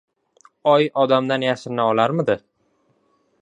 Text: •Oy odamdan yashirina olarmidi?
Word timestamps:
•Oy 0.71 0.87
odamdan 1.01 1.45
yashirina 1.49 1.87
olarmidi? 1.91 2.37